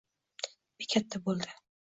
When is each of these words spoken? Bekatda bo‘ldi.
Bekatda 0.79 1.23
bo‘ldi. 1.29 1.55